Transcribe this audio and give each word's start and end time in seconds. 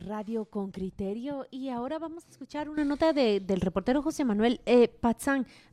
Radio 0.00 0.46
con 0.46 0.70
Criterio 0.70 1.46
y 1.50 1.68
ahora 1.68 1.98
vamos 1.98 2.24
a 2.24 2.30
escuchar 2.30 2.68
una 2.68 2.84
nota 2.84 3.12
de, 3.12 3.40
del 3.40 3.60
reportero 3.60 4.02
José 4.02 4.24
Manuel 4.24 4.60
eh. 4.66 4.90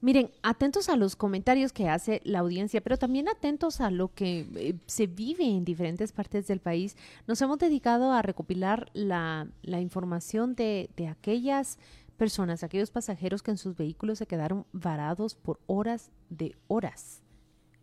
Miren, 0.01 0.31
atentos 0.43 0.89
a 0.89 0.97
los 0.97 1.15
comentarios 1.15 1.71
que 1.71 1.89
hace 1.89 2.21
la 2.23 2.39
audiencia, 2.39 2.81
pero 2.81 2.97
también 2.97 3.29
atentos 3.29 3.81
a 3.81 3.89
lo 3.89 4.13
que 4.13 4.47
eh, 4.55 4.75
se 4.85 5.07
vive 5.07 5.45
en 5.45 5.63
diferentes 5.63 6.11
partes 6.11 6.47
del 6.47 6.59
país. 6.59 6.97
Nos 7.25 7.41
hemos 7.41 7.57
dedicado 7.57 8.11
a 8.11 8.21
recopilar 8.21 8.89
la, 8.93 9.47
la 9.61 9.79
información 9.79 10.55
de, 10.55 10.89
de 10.97 11.07
aquellas 11.07 11.79
personas, 12.17 12.63
aquellos 12.63 12.91
pasajeros 12.91 13.41
que 13.41 13.51
en 13.51 13.57
sus 13.57 13.75
vehículos 13.75 14.17
se 14.17 14.27
quedaron 14.27 14.65
varados 14.73 15.35
por 15.35 15.59
horas 15.67 16.11
de 16.29 16.55
horas. 16.67 17.21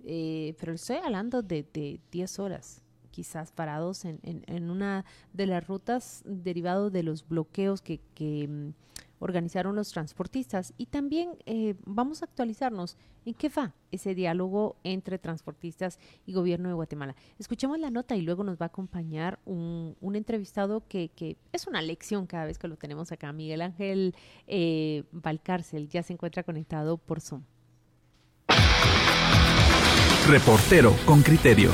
Eh, 0.05 0.55
pero 0.61 0.75
estoy 0.75 0.97
hablando 0.97 1.43
de, 1.43 1.67
de 1.73 2.01
10 2.11 2.39
horas 2.39 2.84
quizás 3.15 3.53
parados 3.53 4.05
en, 4.05 4.71
una 4.71 5.05
de 5.33 5.47
las 5.47 5.65
rutas 5.65 6.25
derivado 6.27 6.91
de 6.91 7.05
los 7.05 7.29
bloqueos 7.29 7.81
que, 7.81 8.01
que 8.13 8.49
mm, 8.49 8.73
organizaron 9.21 9.77
los 9.77 9.93
transportistas. 9.93 10.75
Y 10.77 10.87
también 10.87 11.31
eh, 11.47 11.77
vamos 11.87 12.23
a 12.23 12.25
actualizarnos 12.25 12.97
en 13.25 13.35
qué 13.35 13.49
va 13.49 13.73
ese 13.93 14.17
diálogo 14.17 14.75
entre 14.83 15.21
transportistas 15.21 16.01
y 16.27 16.33
gobierno 16.33 16.69
de 16.69 16.75
Guatemala. 16.75 17.15
Escuchemos 17.39 17.79
la 17.79 17.91
nota 17.91 18.17
y 18.17 18.23
luego 18.23 18.43
nos 18.43 18.57
va 18.57 18.65
a 18.65 18.67
acompañar 18.67 19.39
un, 19.45 19.97
un 20.01 20.17
entrevistado 20.17 20.83
que, 20.89 21.11
que, 21.15 21.37
es 21.53 21.69
una 21.69 21.83
lección 21.83 22.27
cada 22.27 22.47
vez 22.47 22.59
que 22.59 22.67
lo 22.67 22.77
tenemos 22.77 23.13
acá. 23.13 23.33
Miguel 23.33 23.63
Ángel 23.63 24.17
eh, 24.49 25.05
Valcárcel 25.13 25.89
ya 25.89 26.03
se 26.03 26.15
encuentra 26.15 26.43
conectado 26.43 26.97
por 26.97 27.21
Zoom. 27.21 27.45
Reportero 30.27 30.97
con 31.07 31.23
criterio. 31.23 31.71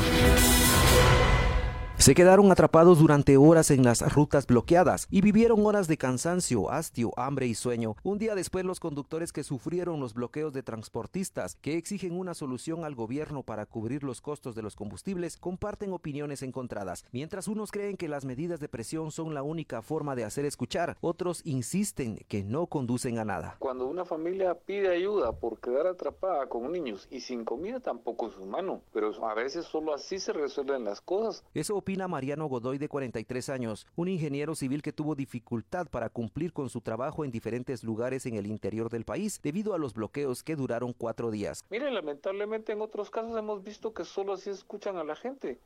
Se 2.01 2.15
quedaron 2.15 2.51
atrapados 2.51 2.97
durante 2.97 3.37
horas 3.37 3.69
en 3.69 3.83
las 3.83 4.01
rutas 4.15 4.47
bloqueadas 4.47 5.07
y 5.11 5.21
vivieron 5.21 5.63
horas 5.67 5.87
de 5.87 5.97
cansancio, 5.97 6.71
hastio, 6.71 7.11
hambre 7.15 7.45
y 7.45 7.53
sueño. 7.53 7.95
Un 8.01 8.17
día 8.17 8.33
después 8.33 8.65
los 8.65 8.79
conductores 8.79 9.31
que 9.31 9.43
sufrieron 9.43 9.99
los 9.99 10.15
bloqueos 10.15 10.51
de 10.51 10.63
transportistas 10.63 11.57
que 11.61 11.77
exigen 11.77 12.17
una 12.17 12.33
solución 12.33 12.85
al 12.85 12.95
gobierno 12.95 13.43
para 13.43 13.67
cubrir 13.67 14.01
los 14.01 14.19
costos 14.19 14.55
de 14.55 14.63
los 14.63 14.75
combustibles 14.75 15.37
comparten 15.37 15.93
opiniones 15.93 16.41
encontradas. 16.41 17.05
Mientras 17.11 17.47
unos 17.47 17.69
creen 17.69 17.97
que 17.97 18.07
las 18.07 18.25
medidas 18.25 18.59
de 18.59 18.67
presión 18.67 19.11
son 19.11 19.35
la 19.35 19.43
única 19.43 19.83
forma 19.83 20.15
de 20.15 20.23
hacer 20.23 20.45
escuchar, 20.45 20.97
otros 21.01 21.43
insisten 21.45 22.25
que 22.27 22.43
no 22.43 22.65
conducen 22.65 23.19
a 23.19 23.25
nada. 23.25 23.57
Cuando 23.59 23.85
una 23.85 24.05
familia 24.05 24.55
pide 24.55 24.91
ayuda 24.91 25.33
por 25.33 25.59
quedar 25.59 25.85
atrapada 25.85 26.47
con 26.47 26.71
niños 26.71 27.07
y 27.11 27.19
sin 27.19 27.45
comida 27.45 27.79
tampoco 27.79 28.29
es 28.29 28.37
humano, 28.39 28.81
pero 28.91 29.11
a 29.23 29.35
veces 29.35 29.65
solo 29.65 29.93
así 29.93 30.17
se 30.17 30.33
resuelven 30.33 30.83
las 30.83 30.99
cosas. 30.99 31.43
Eso 31.53 31.75
Mariano 31.97 32.47
Godoy 32.47 32.77
de 32.77 32.87
43 32.87 33.49
años, 33.49 33.85
un 33.95 34.07
ingeniero 34.07 34.55
civil 34.55 34.81
que 34.81 34.93
tuvo 34.93 35.13
dificultad 35.13 35.87
para 35.87 36.09
cumplir 36.09 36.53
con 36.53 36.69
su 36.69 36.81
trabajo 36.81 37.25
en 37.25 37.31
diferentes 37.31 37.83
lugares 37.83 38.25
en 38.25 38.35
el 38.35 38.47
interior 38.47 38.89
del 38.89 39.03
país 39.03 39.39
debido 39.43 39.73
a 39.73 39.77
los 39.77 39.93
bloqueos 39.93 40.43
que 40.43 40.55
duraron 40.55 40.93
cuatro 40.93 41.31
días. 41.31 41.63
Mire, 41.69 41.91
lamentablemente 41.91 42.71
en 42.71 42.81
otros 42.81 43.09
casos 43.09 43.37
hemos 43.37 43.63
visto 43.63 43.93
que 43.93 44.05
solo 44.05 44.33
así 44.33 44.49
escuchan 44.49 44.97
a 44.97 45.03
la 45.03 45.15
gente. 45.15 45.59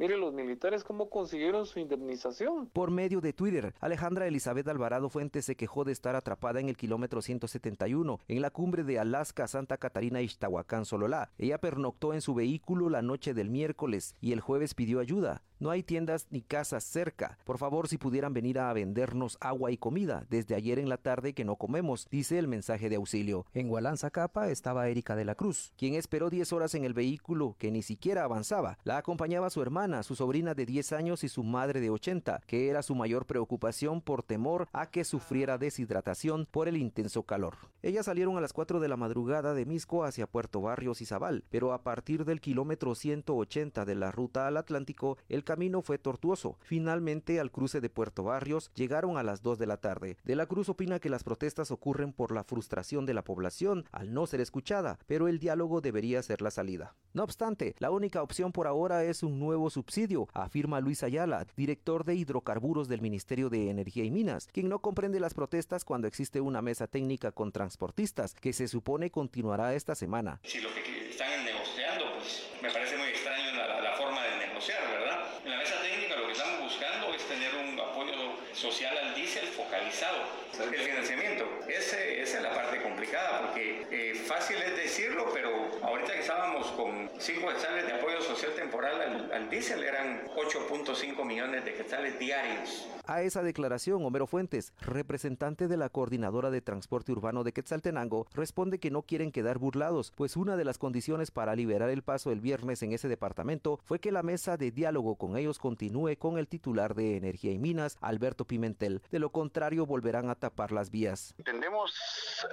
Mire 0.00 0.16
los 0.16 0.32
militares 0.32 0.82
cómo 0.82 1.10
consiguieron 1.10 1.66
su 1.66 1.78
indemnización. 1.78 2.68
Por 2.68 2.90
medio 2.90 3.20
de 3.20 3.34
Twitter, 3.34 3.74
Alejandra 3.80 4.26
Elizabeth 4.26 4.66
Alvarado 4.66 5.10
Fuentes 5.10 5.44
se 5.44 5.56
quejó 5.56 5.84
de 5.84 5.92
estar 5.92 6.16
atrapada 6.16 6.58
en 6.58 6.70
el 6.70 6.76
kilómetro 6.78 7.20
171 7.20 8.18
en 8.26 8.40
la 8.40 8.48
cumbre 8.48 8.82
de 8.82 8.98
Alaska 8.98 9.46
Santa 9.46 9.76
Catarina 9.76 10.22
Ixtahuacán 10.22 10.86
Sololá. 10.86 11.32
Ella 11.36 11.58
pernoctó 11.58 12.14
en 12.14 12.22
su 12.22 12.32
vehículo 12.34 12.88
la 12.88 13.02
noche 13.02 13.34
del 13.34 13.50
miércoles 13.50 14.16
y 14.22 14.32
el 14.32 14.40
jueves 14.40 14.72
pidió 14.72 15.00
ayuda. 15.00 15.42
No 15.60 15.70
hay 15.70 15.82
tiendas 15.82 16.26
ni 16.30 16.40
casas 16.40 16.84
cerca. 16.84 17.36
Por 17.44 17.58
favor, 17.58 17.86
si 17.86 17.98
pudieran 17.98 18.32
venir 18.32 18.58
a 18.58 18.72
vendernos 18.72 19.36
agua 19.42 19.70
y 19.70 19.76
comida. 19.76 20.24
Desde 20.30 20.54
ayer 20.54 20.78
en 20.78 20.88
la 20.88 20.96
tarde 20.96 21.34
que 21.34 21.44
no 21.44 21.56
comemos, 21.56 22.08
dice 22.10 22.38
el 22.38 22.48
mensaje 22.48 22.88
de 22.88 22.96
auxilio. 22.96 23.44
En 23.52 23.68
Gualanza 23.68 24.10
Capa 24.10 24.48
estaba 24.48 24.88
Erika 24.88 25.16
de 25.16 25.26
la 25.26 25.34
Cruz, 25.34 25.74
quien 25.76 25.96
esperó 25.96 26.30
10 26.30 26.54
horas 26.54 26.74
en 26.74 26.86
el 26.86 26.94
vehículo 26.94 27.56
que 27.58 27.70
ni 27.70 27.82
siquiera 27.82 28.24
avanzaba. 28.24 28.78
La 28.84 28.96
acompañaba 28.96 29.50
su 29.50 29.60
hermana, 29.60 30.02
su 30.02 30.16
sobrina 30.16 30.54
de 30.54 30.64
10 30.64 30.92
años 30.92 31.24
y 31.24 31.28
su 31.28 31.42
madre 31.42 31.80
de 31.80 31.90
80, 31.90 32.40
que 32.46 32.70
era 32.70 32.82
su 32.82 32.94
mayor 32.94 33.26
preocupación 33.26 34.00
por 34.00 34.22
temor 34.22 34.66
a 34.72 34.90
que 34.90 35.04
sufriera 35.04 35.58
deshidratación 35.58 36.46
por 36.50 36.68
el 36.68 36.78
intenso 36.78 37.24
calor. 37.24 37.56
Ellas 37.82 38.06
salieron 38.06 38.38
a 38.38 38.40
las 38.40 38.54
4 38.54 38.80
de 38.80 38.88
la 38.88 38.96
madrugada 38.96 39.52
de 39.52 39.66
Misco 39.66 40.04
hacia 40.04 40.26
Puerto 40.26 40.62
Barrios 40.62 41.02
y 41.02 41.04
Zabal, 41.04 41.44
pero 41.50 41.74
a 41.74 41.82
partir 41.82 42.24
del 42.24 42.40
kilómetro 42.40 42.94
180 42.94 43.84
de 43.84 43.94
la 43.94 44.10
ruta 44.10 44.46
al 44.46 44.56
Atlántico, 44.56 45.18
el 45.28 45.44
camino 45.50 45.82
fue 45.82 45.98
tortuoso. 45.98 46.58
Finalmente, 46.60 47.40
al 47.40 47.50
cruce 47.50 47.80
de 47.80 47.90
Puerto 47.90 48.22
Barrios, 48.22 48.70
llegaron 48.76 49.18
a 49.18 49.24
las 49.24 49.42
2 49.42 49.58
de 49.58 49.66
la 49.66 49.78
tarde. 49.78 50.16
De 50.22 50.36
la 50.36 50.46
Cruz 50.46 50.68
opina 50.68 51.00
que 51.00 51.10
las 51.10 51.24
protestas 51.24 51.72
ocurren 51.72 52.12
por 52.12 52.30
la 52.30 52.44
frustración 52.44 53.04
de 53.04 53.14
la 53.14 53.24
población 53.24 53.84
al 53.90 54.14
no 54.14 54.28
ser 54.28 54.40
escuchada, 54.40 55.00
pero 55.08 55.26
el 55.26 55.40
diálogo 55.40 55.80
debería 55.80 56.22
ser 56.22 56.40
la 56.40 56.52
salida. 56.52 56.94
No 57.14 57.24
obstante, 57.24 57.74
la 57.80 57.90
única 57.90 58.22
opción 58.22 58.52
por 58.52 58.68
ahora 58.68 59.02
es 59.02 59.24
un 59.24 59.40
nuevo 59.40 59.70
subsidio, 59.70 60.28
afirma 60.34 60.80
Luis 60.80 61.02
Ayala, 61.02 61.44
director 61.56 62.04
de 62.04 62.14
hidrocarburos 62.14 62.86
del 62.86 63.00
Ministerio 63.00 63.50
de 63.50 63.70
Energía 63.70 64.04
y 64.04 64.12
Minas, 64.12 64.46
quien 64.52 64.68
no 64.68 64.78
comprende 64.78 65.18
las 65.18 65.34
protestas 65.34 65.84
cuando 65.84 66.06
existe 66.06 66.40
una 66.40 66.62
mesa 66.62 66.86
técnica 66.86 67.32
con 67.32 67.50
transportistas 67.50 68.34
que 68.34 68.52
se 68.52 68.68
supone 68.68 69.10
continuará 69.10 69.74
esta 69.74 69.96
semana. 69.96 70.38
Si 70.44 70.60
lo 70.60 70.68
que 70.72 71.10
están 71.10 71.44
negociando, 71.44 72.04
pues 72.18 72.48
me 72.62 72.70
parece 72.70 72.96
muy 72.96 73.08
extraño 73.08 73.56
la, 73.56 73.80
la 73.80 73.92
forma 73.96 74.22
de 74.22 74.46
negociar, 74.46 74.80
¿verdad? 74.88 75.20
En 75.44 75.50
la 75.50 75.58
mesa 75.58 75.74
técnica 75.82 76.16
lo 76.16 76.26
que 76.26 76.32
estamos 76.32 76.62
buscando 76.62 77.14
es 77.14 77.26
tener 77.26 77.50
un 77.56 77.80
apoyo 77.80 78.36
social 78.60 78.96
al 78.98 79.14
diésel 79.14 79.46
focalizado. 79.48 80.18
El 80.60 80.78
financiamiento, 80.78 81.44
ese, 81.66 82.20
esa 82.20 82.36
es 82.36 82.42
la 82.42 82.54
parte 82.54 82.82
complicada, 82.82 83.46
porque 83.46 83.86
eh, 83.90 84.14
fácil 84.14 84.56
es 84.58 84.76
decirlo, 84.76 85.30
pero 85.32 85.50
ahorita 85.82 86.12
que 86.12 86.20
estábamos 86.20 86.66
con 86.72 87.10
5 87.18 87.48
quetzales 87.48 87.86
de 87.86 87.92
apoyo 87.94 88.20
social 88.20 88.52
temporal 88.54 89.00
al, 89.00 89.32
al 89.32 89.48
diésel, 89.48 89.82
eran 89.82 90.26
8.5 90.36 91.24
millones 91.24 91.64
de 91.64 91.72
quetzales 91.72 92.18
diarios. 92.18 92.86
A 93.06 93.22
esa 93.22 93.42
declaración, 93.42 94.04
Homero 94.04 94.26
Fuentes, 94.26 94.72
representante 94.80 95.66
de 95.66 95.76
la 95.76 95.88
Coordinadora 95.88 96.50
de 96.50 96.60
Transporte 96.60 97.10
Urbano 97.10 97.42
de 97.42 97.52
Quetzaltenango, 97.52 98.26
responde 98.34 98.78
que 98.78 98.90
no 98.90 99.02
quieren 99.02 99.32
quedar 99.32 99.58
burlados, 99.58 100.12
pues 100.14 100.36
una 100.36 100.56
de 100.56 100.64
las 100.64 100.78
condiciones 100.78 101.30
para 101.30 101.56
liberar 101.56 101.90
el 101.90 102.02
paso 102.02 102.30
el 102.30 102.40
viernes 102.40 102.82
en 102.82 102.92
ese 102.92 103.08
departamento 103.08 103.80
fue 103.84 103.98
que 103.98 104.12
la 104.12 104.22
mesa 104.22 104.56
de 104.56 104.70
diálogo 104.70 105.16
con 105.16 105.36
ellos 105.36 105.58
continúe 105.58 106.16
con 106.18 106.38
el 106.38 106.46
titular 106.46 106.94
de 106.94 107.16
Energía 107.16 107.50
y 107.50 107.58
Minas, 107.58 107.96
Alberto 108.00 108.46
Pimentel. 108.50 109.00
De 109.12 109.20
lo 109.20 109.30
contrario, 109.30 109.86
volverán 109.86 110.28
a 110.28 110.34
tapar 110.34 110.72
las 110.72 110.90
vías. 110.90 111.36
Entendemos 111.38 111.94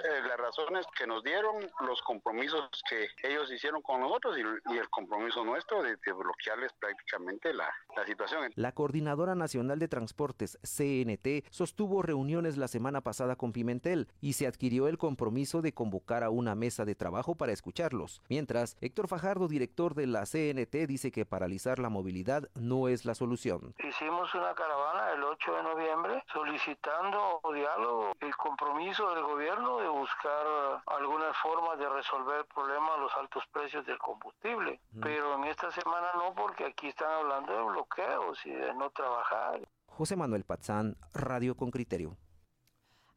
eh, 0.03 0.28
las 0.28 0.38
razones 0.38 0.85
que 0.96 1.08
nos 1.08 1.24
dieron, 1.24 1.56
los 1.88 2.03
compromisos 2.03 2.69
que 2.88 3.08
ellos 3.28 3.52
hicieron 3.52 3.81
con 3.81 4.02
nosotros 4.02 4.38
y, 4.38 4.74
y 4.74 4.78
el 4.78 4.88
compromiso 4.91 5.44
nuestro 5.44 5.81
de, 5.81 5.96
de 5.96 6.13
bloquearles 6.13 6.72
prácticamente 6.74 7.52
la, 7.52 7.68
la 7.96 8.06
situación. 8.06 8.52
La 8.53 8.74
Coordinadora 8.74 9.34
Nacional 9.34 9.80
de 9.80 9.88
Transportes 9.88 10.59
CNT 10.62 11.47
sostuvo 11.50 12.03
reuniones 12.03 12.58
la 12.58 12.68
semana 12.68 13.02
pasada 13.02 13.35
con 13.35 13.52
Pimentel 13.52 14.08
y 14.22 14.34
se 14.34 14.46
adquirió 14.46 14.88
el 14.88 15.00
compromiso 15.00 15.64
de 15.64 15.74
convocar 15.74 16.24
a 16.24 16.29
una 16.29 16.53
mesa 16.53 16.85
de 16.85 16.94
trabajo 16.94 17.34
para 17.34 17.53
escucharlos. 17.53 18.22
Mientras, 18.29 18.78
Héctor 18.81 19.08
Fajardo, 19.08 19.47
director 19.47 19.96
de 19.96 20.06
la 20.06 20.28
CNT, 20.28 20.85
dice 20.88 21.12
que 21.12 21.25
paralizar 21.25 21.79
la 21.79 21.90
movilidad 21.90 22.50
no 22.53 22.88
es 22.88 23.03
la 23.03 23.16
solución. 23.16 23.74
Hicimos 23.79 24.34
una 24.35 24.53
caravana 24.53 25.14
el 25.14 25.24
8 25.24 25.56
de 25.56 25.64
noviembre 25.64 25.87
solicitando 26.31 27.42
diálogo, 27.53 28.14
el 28.20 28.36
compromiso 28.36 29.09
del 29.14 29.24
gobierno 29.24 29.80
de 29.80 29.88
buscar 29.88 30.46
algunas 30.86 31.36
formas 31.38 31.78
de 31.80 31.90
resolver 31.90 32.40
el 32.40 32.46
problema 32.46 32.94
de 32.94 33.00
los 33.00 33.14
altos 33.16 33.44
precios 33.52 33.86
del 33.86 33.97
combustible. 33.97 34.80
Mm. 34.92 35.00
Pero 35.02 35.36
en 35.36 35.44
esta 35.46 35.72
semana 35.72 36.08
no, 36.16 36.34
porque 36.34 36.66
aquí 36.66 36.88
están 36.88 37.12
hablando 37.12 37.53
de 37.53 37.64
bloqueos 37.64 38.46
y 38.46 38.52
de 38.52 38.74
no 38.74 38.90
trabajar. 38.92 39.62
José 39.88 40.16
Manuel 40.16 40.44
Patzán, 40.44 40.96
Radio 41.14 41.56
con 41.56 41.72
Criterio. 41.72 42.17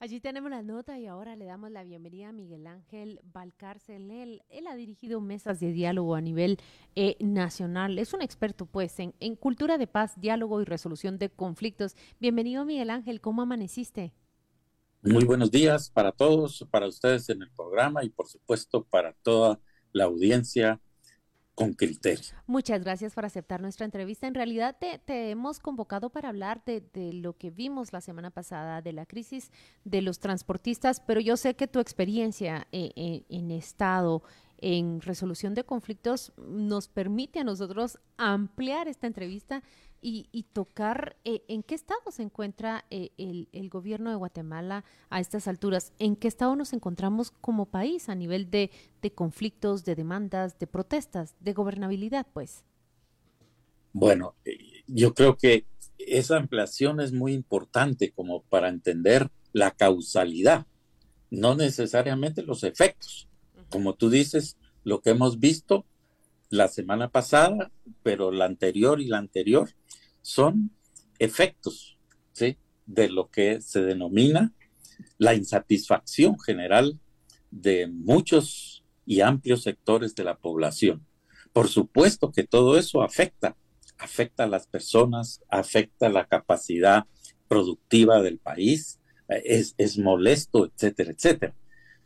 Allí 0.02 0.18
tenemos 0.18 0.50
la 0.50 0.62
nota 0.62 0.98
y 0.98 1.06
ahora 1.06 1.36
le 1.36 1.44
damos 1.44 1.70
la 1.70 1.84
bienvenida 1.84 2.30
a 2.30 2.32
Miguel 2.32 2.66
Ángel 2.66 3.20
Valcárcel. 3.34 4.10
Él, 4.10 4.66
ha 4.66 4.74
dirigido 4.74 5.20
mesas 5.20 5.60
de 5.60 5.72
diálogo 5.72 6.14
a 6.14 6.22
nivel 6.22 6.56
eh, 6.94 7.18
nacional. 7.20 7.98
Es 7.98 8.14
un 8.14 8.22
experto, 8.22 8.64
pues, 8.64 8.98
en, 8.98 9.12
en, 9.20 9.36
cultura 9.36 9.76
de 9.76 9.86
paz, 9.86 10.18
diálogo 10.18 10.62
y 10.62 10.64
resolución 10.64 11.18
de 11.18 11.28
conflictos. 11.28 11.96
Bienvenido, 12.18 12.64
Miguel 12.64 12.88
Ángel. 12.88 13.20
¿Cómo 13.20 13.42
amaneciste? 13.42 14.14
Muy 15.02 15.26
buenos 15.26 15.50
días 15.50 15.90
para 15.90 16.12
todos, 16.12 16.66
para 16.70 16.88
ustedes 16.88 17.28
en 17.28 17.42
el 17.42 17.50
programa 17.50 18.02
y, 18.02 18.08
por 18.08 18.26
supuesto, 18.26 18.84
para 18.84 19.12
toda 19.22 19.60
la 19.92 20.04
audiencia 20.04 20.80
con 21.60 21.74
criterio. 21.74 22.24
Muchas 22.46 22.80
gracias 22.80 23.12
por 23.12 23.26
aceptar 23.26 23.60
nuestra 23.60 23.84
entrevista. 23.84 24.26
En 24.26 24.32
realidad 24.32 24.78
te, 24.80 24.98
te 24.98 25.28
hemos 25.28 25.58
convocado 25.58 26.08
para 26.08 26.30
hablar 26.30 26.62
de, 26.64 27.12
lo 27.12 27.36
que 27.36 27.50
vimos 27.50 27.92
la 27.92 28.00
semana 28.00 28.30
pasada, 28.30 28.80
de 28.80 28.94
la 28.94 29.04
crisis 29.04 29.50
de 29.84 30.00
los 30.00 30.20
transportistas, 30.20 31.00
pero 31.00 31.20
yo 31.20 31.36
sé 31.36 31.56
que 31.56 31.68
tu 31.68 31.78
experiencia 31.78 32.66
en, 32.72 32.92
en, 32.96 33.26
en 33.28 33.50
Estado, 33.50 34.22
en 34.56 35.02
resolución 35.02 35.52
de 35.52 35.64
conflictos, 35.64 36.32
nos 36.38 36.88
permite 36.88 37.40
a 37.40 37.44
nosotros 37.44 37.98
ampliar 38.16 38.88
esta 38.88 39.06
entrevista 39.06 39.62
y, 40.02 40.44
tocar 40.52 41.16
eh, 41.24 41.42
en 41.48 41.62
qué 41.62 41.74
estado 41.74 42.10
se 42.10 42.22
encuentra 42.22 42.84
eh, 42.90 43.10
el, 43.18 43.68
gobierno 43.68 44.10
de 44.10 44.16
Guatemala 44.16 44.84
a 45.10 45.20
estas 45.20 45.46
alturas, 45.46 45.92
en 45.98 46.16
qué 46.16 46.28
estado 46.28 46.56
nos 46.56 46.72
encontramos 46.72 47.30
como 47.40 47.66
país 47.66 48.08
a 48.08 48.14
nivel 48.14 48.50
de, 48.50 48.70
conflictos, 49.14 49.84
de 49.84 49.94
demandas, 49.94 50.58
de 50.58 50.66
protestas, 50.66 51.34
de 51.40 51.52
gobernabilidad, 51.52 52.26
pues. 52.32 52.64
Bueno, 53.92 54.34
eh, 54.44 54.58
yo 54.86 55.14
creo 55.14 55.36
que 55.36 55.66
esa 55.98 56.36
ampliación 56.36 57.00
es 57.00 57.12
muy 57.12 57.32
importante 57.32 58.10
como 58.10 58.42
para 58.42 58.68
entender 58.68 59.30
la 59.52 59.70
causalidad, 59.72 60.66
no 61.30 61.54
necesariamente 61.54 62.42
los 62.42 62.64
efectos. 62.64 63.28
Como 63.68 63.94
tú 63.94 64.10
dices, 64.10 64.56
lo 64.82 65.00
que 65.00 65.10
hemos 65.10 65.38
visto 65.38 65.84
la 66.48 66.68
semana 66.68 67.08
pasada, 67.08 67.70
pero 68.02 68.32
la 68.32 68.46
anterior 68.46 69.00
y 69.00 69.06
la 69.06 69.18
anterior, 69.18 69.70
son 70.22 70.70
efectos 71.18 71.96
de 72.86 73.08
lo 73.08 73.30
que 73.30 73.60
se 73.60 73.82
denomina 73.82 74.52
la 75.16 75.34
insatisfacción 75.34 76.38
general 76.40 76.98
de 77.50 77.86
muchos 77.86 78.84
y 79.06 79.20
amplios 79.20 79.62
sectores 79.62 80.14
de 80.14 80.24
la 80.24 80.36
población. 80.38 81.06
Por 81.52 81.68
supuesto 81.68 82.32
que 82.32 82.44
todo 82.44 82.78
eso 82.78 83.02
afecta, 83.02 83.56
afecta 83.98 84.44
a 84.44 84.48
las 84.48 84.66
personas, 84.66 85.40
afecta 85.48 86.08
la 86.08 86.26
capacidad 86.26 87.04
productiva 87.48 88.20
del 88.22 88.38
país, 88.38 88.98
es, 89.28 89.74
es 89.78 89.98
molesto, 89.98 90.66
etcétera, 90.66 91.12
etcétera. 91.12 91.54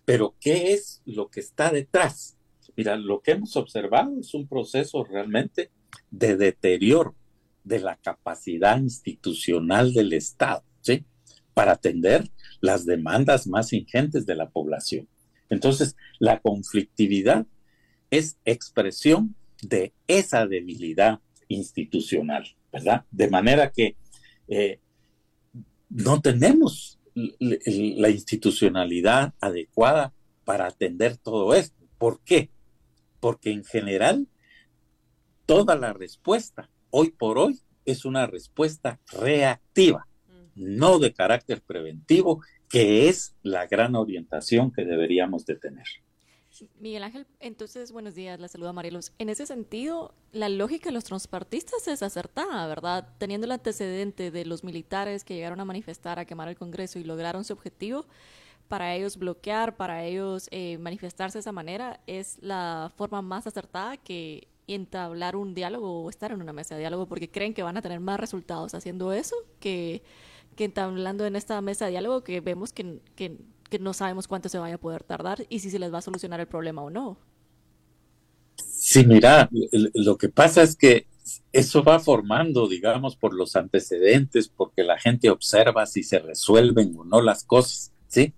Pero 0.04 0.34
¿qué 0.38 0.74
es 0.74 1.00
lo 1.06 1.28
que 1.28 1.40
está 1.40 1.70
detrás? 1.70 2.36
Mira, 2.76 2.96
lo 2.96 3.22
que 3.22 3.32
hemos 3.32 3.56
observado 3.56 4.18
es 4.20 4.34
un 4.34 4.46
proceso 4.46 5.02
realmente 5.04 5.70
de 6.10 6.36
deterioro 6.36 7.14
de 7.64 7.80
la 7.80 7.96
capacidad 7.96 8.78
institucional 8.78 9.92
del 9.92 10.12
Estado, 10.12 10.62
¿sí? 10.82 11.04
Para 11.54 11.72
atender 11.72 12.30
las 12.60 12.84
demandas 12.84 13.46
más 13.46 13.72
ingentes 13.72 14.26
de 14.26 14.36
la 14.36 14.50
población. 14.50 15.08
Entonces, 15.48 15.96
la 16.18 16.40
conflictividad 16.40 17.46
es 18.10 18.38
expresión 18.44 19.34
de 19.62 19.92
esa 20.06 20.46
debilidad 20.46 21.20
institucional, 21.48 22.44
¿verdad? 22.72 23.04
De 23.10 23.28
manera 23.28 23.70
que 23.70 23.96
eh, 24.48 24.80
no 25.88 26.20
tenemos 26.20 26.98
la 27.14 28.10
institucionalidad 28.10 29.34
adecuada 29.40 30.12
para 30.44 30.66
atender 30.66 31.16
todo 31.16 31.54
esto. 31.54 31.86
¿Por 31.98 32.20
qué? 32.20 32.50
Porque 33.20 33.52
en 33.52 33.64
general 33.64 34.26
toda 35.46 35.76
la 35.76 35.92
respuesta 35.92 36.68
hoy 36.96 37.10
por 37.10 37.38
hoy 37.38 37.58
es 37.84 38.04
una 38.04 38.28
respuesta 38.28 39.00
reactiva, 39.10 40.06
no 40.54 41.00
de 41.00 41.12
carácter 41.12 41.60
preventivo, 41.60 42.40
que 42.68 43.08
es 43.08 43.34
la 43.42 43.66
gran 43.66 43.96
orientación 43.96 44.70
que 44.70 44.84
deberíamos 44.84 45.44
de 45.44 45.56
tener. 45.56 45.86
Miguel 46.78 47.02
Ángel, 47.02 47.26
entonces, 47.40 47.90
buenos 47.90 48.14
días, 48.14 48.38
la 48.38 48.46
saluda 48.46 48.72
Marielos. 48.72 49.12
En 49.18 49.28
ese 49.28 49.44
sentido, 49.44 50.14
la 50.30 50.48
lógica 50.48 50.90
de 50.90 50.92
los 50.92 51.02
transpartistas 51.02 51.88
es 51.88 52.00
acertada, 52.00 52.68
¿verdad? 52.68 53.08
Teniendo 53.18 53.46
el 53.46 53.50
antecedente 53.50 54.30
de 54.30 54.44
los 54.44 54.62
militares 54.62 55.24
que 55.24 55.34
llegaron 55.34 55.58
a 55.58 55.64
manifestar, 55.64 56.20
a 56.20 56.26
quemar 56.26 56.46
el 56.46 56.56
Congreso 56.56 57.00
y 57.00 57.04
lograron 57.04 57.42
su 57.42 57.54
objetivo, 57.54 58.06
para 58.68 58.94
ellos 58.94 59.16
bloquear, 59.16 59.76
para 59.76 60.04
ellos 60.04 60.46
eh, 60.52 60.78
manifestarse 60.78 61.38
de 61.38 61.40
esa 61.40 61.50
manera, 61.50 62.00
es 62.06 62.38
la 62.40 62.92
forma 62.96 63.20
más 63.20 63.48
acertada 63.48 63.96
que 63.96 64.46
entablar 64.66 65.36
un 65.36 65.54
diálogo 65.54 66.02
o 66.02 66.10
estar 66.10 66.32
en 66.32 66.40
una 66.40 66.52
mesa 66.52 66.74
de 66.74 66.80
diálogo 66.80 67.06
porque 67.06 67.30
creen 67.30 67.54
que 67.54 67.62
van 67.62 67.76
a 67.76 67.82
tener 67.82 68.00
más 68.00 68.18
resultados 68.18 68.74
haciendo 68.74 69.12
eso 69.12 69.36
que, 69.60 70.02
que 70.56 70.64
entablando 70.64 71.26
en 71.26 71.36
esta 71.36 71.60
mesa 71.60 71.84
de 71.84 71.92
diálogo 71.92 72.24
que 72.24 72.40
vemos 72.40 72.72
que, 72.72 73.00
que, 73.16 73.36
no 73.80 73.92
sabemos 73.92 74.28
cuánto 74.28 74.48
se 74.48 74.58
vaya 74.58 74.76
a 74.76 74.78
poder 74.78 75.02
tardar 75.02 75.46
y 75.48 75.58
si 75.58 75.68
se 75.68 75.80
les 75.80 75.92
va 75.92 75.98
a 75.98 76.02
solucionar 76.02 76.38
el 76.38 76.46
problema 76.46 76.80
o 76.80 76.90
no. 76.90 77.18
Sí, 78.56 79.04
mira, 79.04 79.50
lo 79.94 80.16
que 80.16 80.28
pasa 80.28 80.62
es 80.62 80.76
que 80.76 81.08
eso 81.52 81.82
va 81.82 81.98
formando, 81.98 82.68
digamos, 82.68 83.16
por 83.16 83.34
los 83.34 83.56
antecedentes, 83.56 84.48
porque 84.48 84.84
la 84.84 84.96
gente 84.96 85.28
observa 85.28 85.86
si 85.86 86.04
se 86.04 86.20
resuelven 86.20 86.94
o 86.96 87.04
no 87.04 87.20
las 87.20 87.42
cosas, 87.42 87.92
¿sí? 88.06 88.32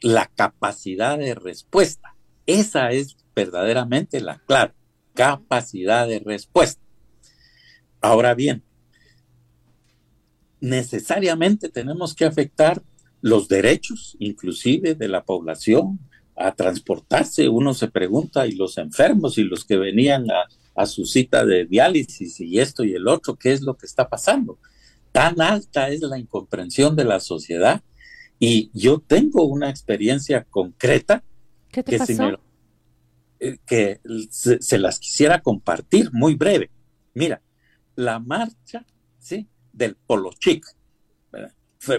La 0.00 0.28
capacidad 0.34 1.18
de 1.18 1.34
respuesta, 1.34 2.16
esa 2.46 2.90
es 2.90 3.16
verdaderamente 3.34 4.20
la 4.20 4.38
clave, 4.38 4.72
capacidad 5.14 6.06
de 6.06 6.20
respuesta. 6.20 6.82
Ahora 8.00 8.34
bien, 8.34 8.62
necesariamente 10.60 11.68
tenemos 11.68 12.14
que 12.14 12.24
afectar 12.24 12.82
los 13.20 13.48
derechos, 13.48 14.16
inclusive 14.18 14.94
de 14.94 15.08
la 15.08 15.24
población, 15.24 16.00
a 16.36 16.54
transportarse. 16.54 17.48
Uno 17.48 17.74
se 17.74 17.88
pregunta, 17.88 18.46
y 18.46 18.52
los 18.52 18.78
enfermos 18.78 19.38
y 19.38 19.44
los 19.44 19.64
que 19.64 19.76
venían 19.76 20.30
a, 20.30 20.48
a 20.74 20.86
su 20.86 21.04
cita 21.04 21.44
de 21.44 21.66
diálisis 21.66 22.40
y 22.40 22.58
esto 22.58 22.84
y 22.84 22.94
el 22.94 23.06
otro, 23.06 23.36
¿qué 23.36 23.52
es 23.52 23.62
lo 23.62 23.76
que 23.76 23.86
está 23.86 24.08
pasando? 24.08 24.58
Tan 25.12 25.40
alta 25.40 25.90
es 25.90 26.00
la 26.00 26.18
incomprensión 26.18 26.96
de 26.96 27.04
la 27.04 27.20
sociedad 27.20 27.82
y 28.38 28.70
yo 28.72 28.98
tengo 28.98 29.44
una 29.44 29.70
experiencia 29.70 30.44
concreta 30.44 31.22
¿Qué 31.72 31.82
te 31.82 31.98
pasó? 31.98 32.28
Eh, 32.28 32.38
que 33.66 34.00
se, 34.30 34.78
las 34.78 34.98
quisiera 34.98 35.40
compartir 35.40 36.10
muy 36.12 36.34
breve. 36.34 36.70
Mira, 37.14 37.42
la 37.96 38.18
marcha 38.18 38.86
¿sí? 39.18 39.48
del 39.72 39.96
Polo 39.96 40.30
Chic, 40.38 40.64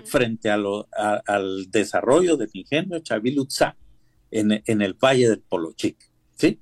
frente 0.06 0.50
a 0.50 0.58
lo, 0.58 0.88
al 0.94 1.70
desarrollo 1.70 2.38
del 2.38 2.50
ingenio 2.54 3.00
Chavilutza 3.00 3.76
en, 4.32 4.64
en 4.66 4.82
el 4.82 4.94
valle 4.94 5.30
del 5.30 5.42
Polo 5.42 5.74
Chic. 5.74 5.98
¿sí? 6.36 6.60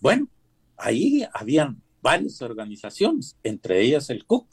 Bueno, 0.00 0.28
ahí 0.76 1.26
habían 1.32 1.82
varias 2.00 2.40
organizaciones, 2.42 3.36
entre 3.42 3.80
ellas 3.82 4.10
el 4.10 4.24
CUC, 4.24 4.46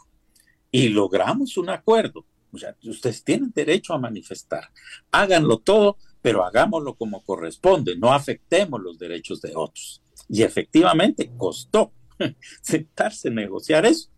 y 0.71 0.89
logramos 0.89 1.57
un 1.57 1.69
acuerdo. 1.69 2.25
O 2.51 2.57
sea, 2.57 2.75
ustedes 2.83 3.23
tienen 3.23 3.51
derecho 3.53 3.93
a 3.93 3.99
manifestar, 3.99 4.69
háganlo 5.11 5.57
todo 5.59 5.97
pero 6.23 6.45
hagámoslo 6.45 6.95
como 6.95 7.21
corresponde, 7.21 7.97
no 7.97 8.13
afectemos 8.13 8.81
los 8.81 8.97
derechos 8.97 9.41
de 9.41 9.51
otros. 9.55 10.01
Y 10.29 10.41
efectivamente 10.41 11.29
costó 11.37 11.91
sentarse 12.61 13.27
a 13.27 13.31
negociar 13.31 13.85
eso, 13.85 14.09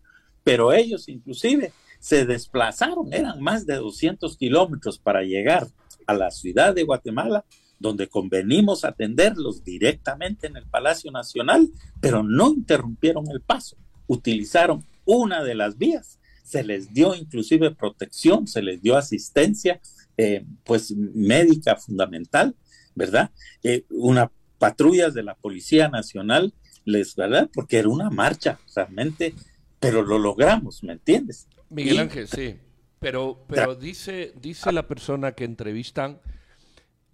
pero 0.44 0.72
ellos 0.72 1.08
inclusive 1.08 1.72
se 1.98 2.24
desplazaron, 2.24 3.12
eran 3.12 3.42
más 3.42 3.66
de 3.66 3.74
200 3.74 4.36
kilómetros 4.36 4.98
para 4.98 5.22
llegar 5.24 5.66
a 6.06 6.14
la 6.14 6.30
ciudad 6.30 6.72
de 6.76 6.84
Guatemala, 6.84 7.44
donde 7.80 8.06
convenimos 8.06 8.84
atenderlos 8.84 9.64
directamente 9.64 10.46
en 10.46 10.56
el 10.56 10.66
Palacio 10.66 11.10
Nacional, 11.10 11.68
pero 12.00 12.22
no 12.22 12.52
interrumpieron 12.52 13.28
el 13.32 13.40
paso, 13.40 13.76
utilizaron 14.06 14.86
una 15.04 15.42
de 15.42 15.56
las 15.56 15.76
vías, 15.76 16.20
se 16.44 16.62
les 16.62 16.94
dio 16.94 17.16
inclusive 17.16 17.72
protección, 17.72 18.46
se 18.46 18.62
les 18.62 18.80
dio 18.80 18.96
asistencia 18.96 19.80
eh, 20.16 20.44
pues 20.64 20.94
médica 20.96 21.76
fundamental, 21.76 22.56
¿verdad? 22.94 23.30
Eh, 23.62 23.84
una 23.90 24.30
patrulla 24.58 25.10
de 25.10 25.22
la 25.22 25.34
Policía 25.34 25.88
Nacional, 25.88 26.54
les, 26.84 27.14
¿verdad? 27.16 27.50
Porque 27.52 27.78
era 27.78 27.88
una 27.88 28.10
marcha 28.10 28.58
realmente, 28.74 29.34
pero 29.78 30.02
lo 30.02 30.18
logramos, 30.18 30.82
¿me 30.82 30.94
entiendes? 30.94 31.48
Miguel 31.68 31.98
Ángel, 31.98 32.28
sí. 32.28 32.56
Pero, 32.98 33.44
pero 33.46 33.74
dice, 33.74 34.32
dice 34.40 34.72
la 34.72 34.88
persona 34.88 35.32
que 35.32 35.44
entrevistan, 35.44 36.20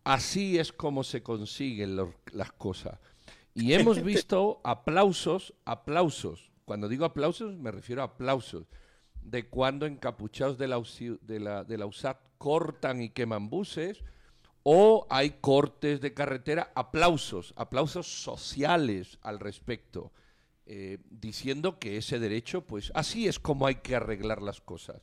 así 0.05 0.59
es 0.59 0.73
como 0.73 1.03
se 1.03 1.23
consiguen 1.23 1.97
las 2.33 2.53
cosas. 2.53 2.99
Y 3.55 3.73
hemos 3.73 4.03
visto 4.05 4.61
aplausos, 4.63 5.55
aplausos. 5.65 6.53
Cuando 6.65 6.89
digo 6.89 7.05
aplausos, 7.05 7.59
me 7.59 7.73
refiero 7.73 8.03
a 8.03 8.07
aplausos 8.07 8.67
de 9.25 9.49
cuando 9.49 9.87
encapuchados 9.87 10.59
de 10.59 10.69
la, 10.69 10.83
de 11.23 11.41
la, 11.41 11.65
de 11.65 11.79
la 11.79 11.87
USAT 11.87 12.19
cortan 12.39 13.01
y 13.01 13.11
queman 13.11 13.49
buses, 13.51 14.03
o 14.65 15.07
hay 15.11 15.31
cortes 15.41 16.01
de 16.01 16.15
carretera, 16.15 16.73
aplausos, 16.75 17.53
aplausos 17.57 18.07
sociales 18.07 19.19
al 19.23 19.41
respecto, 19.41 20.13
eh, 20.67 20.99
diciendo 21.11 21.79
que 21.79 21.97
ese 21.97 22.19
derecho, 22.19 22.63
pues 22.63 22.93
así 22.95 23.27
es 23.27 23.39
como 23.39 23.67
hay 23.67 23.77
que 23.77 23.97
arreglar 23.97 24.43
las 24.43 24.61
cosas. 24.61 25.03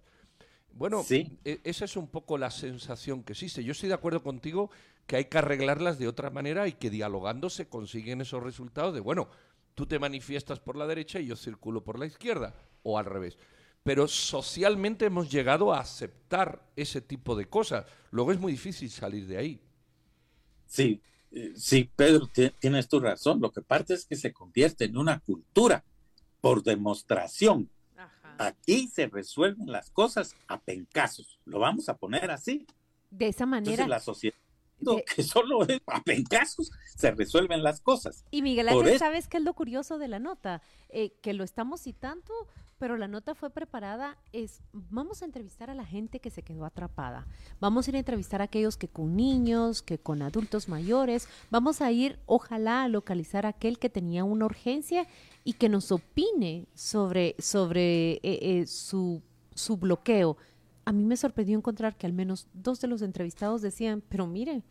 Bueno, 0.72 1.04
e, 1.10 1.38
esa 1.64 1.86
es 1.86 1.98
un 1.98 2.08
poco 2.08 2.38
la 2.38 2.52
sensación 2.52 3.24
que 3.24 3.34
existe. 3.34 3.64
Yo 3.64 3.74
estoy 3.74 3.90
de 3.90 3.96
acuerdo 3.96 4.24
contigo 4.24 4.70
que 5.08 5.18
hay 5.18 5.26
que 5.26 5.38
arreglarlas 5.38 6.00
de 6.00 6.08
otra 6.08 6.30
manera 6.30 6.68
y 6.68 6.74
que 6.74 6.90
dialogando 6.90 7.50
se 7.50 7.68
consiguen 7.68 8.22
esos 8.22 8.44
resultados 8.44 8.94
de, 8.94 9.00
bueno, 9.02 9.30
tú 9.76 9.86
te 9.88 10.00
manifiestas 10.00 10.60
por 10.60 10.78
la 10.78 10.88
derecha 10.88 11.20
y 11.20 11.28
yo 11.28 11.36
circulo 11.36 11.84
por 11.84 12.00
la 12.00 12.06
izquierda, 12.06 12.54
o 12.84 12.98
al 12.98 13.06
revés 13.06 13.38
pero 13.90 14.08
socialmente 14.08 15.08
hemos 15.08 15.32
llegado 15.32 15.74
a 15.74 15.80
aceptar 15.80 16.62
ese 16.76 17.02
tipo 17.02 17.36
de 17.36 17.50
cosas. 17.50 17.88
Luego 18.12 18.32
es 18.32 18.40
muy 18.40 18.52
difícil 18.52 18.88
salir 18.88 19.26
de 19.26 19.36
ahí. 19.36 19.60
Sí, 20.68 21.02
eh, 21.32 21.54
sí, 21.56 21.90
Pedro, 21.96 22.30
tienes 22.60 22.88
tu 22.88 23.00
razón. 23.00 23.42
Lo 23.42 23.52
que 23.52 23.64
parte 23.64 23.96
es 23.96 24.06
que 24.06 24.16
se 24.16 24.32
convierte 24.32 24.86
en 24.86 24.96
una 24.96 25.20
cultura 25.22 25.84
por 26.40 26.62
demostración. 26.62 27.68
Aquí 28.38 28.88
se 28.90 29.08
resuelven 29.08 29.72
las 29.72 29.90
cosas 29.90 30.36
a 30.48 30.62
pencazos. 30.62 31.40
Lo 31.46 31.58
vamos 31.58 31.90
a 31.90 31.98
poner 31.98 32.30
así. 32.30 32.68
De 33.10 33.30
esa 33.30 33.48
manera. 33.48 33.88
la 33.88 34.00
sociedad 34.00 34.38
que 35.16 35.24
solo 35.24 35.60
a 35.88 36.04
pencazos 36.04 36.72
se 36.96 37.12
resuelven 37.12 37.64
las 37.64 37.82
cosas. 37.82 38.26
Y 38.32 38.42
Miguel 38.42 38.70
Ángel, 38.70 39.00
¿sabes 39.00 39.28
qué 39.28 39.38
es 39.38 39.44
lo 39.44 39.54
curioso 39.54 39.98
de 39.98 40.08
la 40.08 40.20
nota? 40.20 40.62
Eh, 40.90 41.14
que 41.22 41.34
lo 41.34 41.44
estamos 41.44 41.82
citando, 41.82 42.34
pero 42.80 42.98
la 42.98 43.08
nota 43.08 43.36
fue 43.36 43.50
preparada, 43.50 44.18
es, 44.32 44.62
vamos 44.74 45.22
a 45.22 45.26
entrevistar 45.26 45.70
a 45.70 45.76
la 45.76 45.86
gente 45.86 46.20
que 46.20 46.30
se 46.30 46.44
quedó 46.44 46.66
atrapada, 46.66 47.28
vamos 47.60 47.86
a 47.86 47.92
ir 47.92 47.96
a 47.98 48.00
entrevistar 48.00 48.42
a 48.42 48.46
aquellos 48.46 48.78
que 48.78 48.88
con 48.88 49.16
niños, 49.16 49.82
que 49.82 50.00
con 50.00 50.22
adultos 50.22 50.70
mayores, 50.70 51.28
vamos 51.52 51.82
a 51.82 51.92
ir, 51.92 52.20
ojalá, 52.26 52.84
a 52.84 52.88
localizar 52.88 53.46
a 53.46 53.50
aquel 53.50 53.78
que 53.78 53.90
tenía 53.90 54.24
una 54.24 54.46
urgencia 54.46 55.08
y 55.44 55.54
que 55.54 55.70
nos 55.70 55.92
opine 55.92 56.68
sobre, 56.74 57.36
sobre 57.38 58.14
eh, 58.14 58.22
eh, 58.24 58.66
su, 58.66 59.22
su 59.54 59.78
bloqueo 59.78 60.38
a 60.90 60.92
mí 60.92 61.06
me 61.06 61.18
sorprendió 61.18 61.56
encontrar 61.56 61.96
que 61.96 62.08
al 62.08 62.14
menos 62.14 62.48
dos 62.52 62.82
de 62.82 62.88
los 62.88 63.04
entrevistados 63.04 63.62
decían, 63.62 64.02
pero 64.10 64.26
mire, 64.26 64.64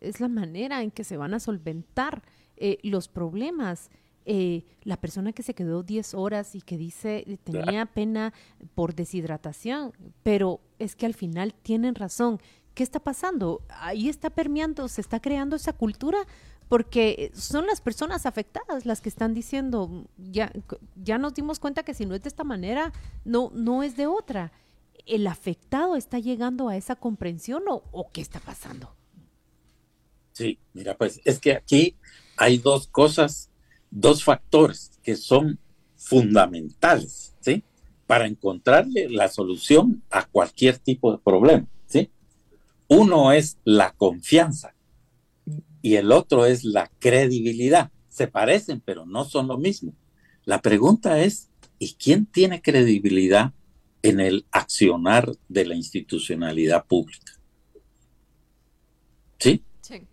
es 0.00 0.20
la 0.20 0.28
manera 0.28 0.84
en 0.84 0.92
que 0.92 1.02
se 1.02 1.16
van 1.16 1.34
a 1.34 1.40
solventar 1.40 2.22
eh, 2.56 2.78
los 2.84 3.08
problemas. 3.08 3.90
Eh, 4.24 4.66
la 4.84 4.96
persona 4.98 5.32
que 5.32 5.42
se 5.42 5.52
quedó 5.52 5.82
10 5.82 6.14
horas 6.14 6.54
y 6.54 6.62
que 6.62 6.78
dice 6.78 7.24
eh, 7.26 7.38
tenía 7.42 7.86
pena 7.86 8.32
por 8.76 8.94
deshidratación, 8.94 9.90
pero 10.22 10.60
es 10.78 10.94
que 10.94 11.06
al 11.06 11.14
final 11.14 11.52
tienen 11.54 11.96
razón. 11.96 12.38
¿Qué 12.74 12.84
está 12.84 13.00
pasando? 13.00 13.60
Ahí 13.68 14.08
está 14.08 14.30
permeando, 14.30 14.86
se 14.86 15.00
está 15.00 15.18
creando 15.18 15.56
esa 15.56 15.72
cultura 15.72 16.18
porque 16.68 17.32
son 17.34 17.66
las 17.66 17.80
personas 17.80 18.26
afectadas 18.26 18.86
las 18.86 19.00
que 19.00 19.08
están 19.08 19.34
diciendo, 19.34 20.06
ya, 20.18 20.52
ya 20.94 21.18
nos 21.18 21.34
dimos 21.34 21.58
cuenta 21.58 21.82
que 21.82 21.94
si 21.94 22.06
no 22.06 22.14
es 22.14 22.22
de 22.22 22.28
esta 22.28 22.44
manera, 22.44 22.92
no, 23.24 23.50
no 23.52 23.82
es 23.82 23.96
de 23.96 24.06
otra. 24.06 24.52
¿El 25.06 25.26
afectado 25.26 25.96
está 25.96 26.18
llegando 26.18 26.68
a 26.68 26.76
esa 26.76 26.96
comprensión 26.96 27.62
o, 27.68 28.10
qué 28.12 28.20
está 28.20 28.40
pasando? 28.40 28.94
Sí, 30.32 30.58
mira, 30.72 30.96
pues 30.96 31.20
es 31.24 31.38
que 31.38 31.52
aquí 31.52 31.96
hay 32.36 32.58
dos 32.58 32.88
cosas, 32.88 33.50
dos 33.90 34.24
factores 34.24 34.98
que 35.02 35.16
son 35.16 35.58
fundamentales, 35.96 37.34
¿sí? 37.40 37.64
Para 38.06 38.26
encontrarle 38.26 39.08
la 39.08 39.28
solución 39.28 40.02
a 40.10 40.26
cualquier 40.26 40.78
tipo 40.78 41.12
de 41.12 41.18
problema, 41.18 41.66
¿sí? 41.86 42.10
Uno 42.88 43.32
es 43.32 43.58
la 43.64 43.92
confianza 43.92 44.74
y 45.80 45.96
el 45.96 46.12
otro 46.12 46.46
es 46.46 46.64
la 46.64 46.90
credibilidad. 46.98 47.90
Se 48.08 48.26
parecen, 48.26 48.80
pero 48.80 49.06
no 49.06 49.24
son 49.24 49.48
lo 49.48 49.58
mismo. 49.58 49.94
La 50.44 50.60
pregunta 50.60 51.20
es, 51.20 51.50
¿y 51.78 51.94
quién 51.94 52.26
tiene 52.26 52.60
credibilidad 52.62 53.52
en 54.04 54.20
el 54.20 54.46
accionar 54.50 55.32
de 55.48 55.64
la 55.64 55.74
institucionalidad 55.74 56.84
pública. 56.84 57.32
¿Sí? 59.38 59.64
Sí. 59.80 60.06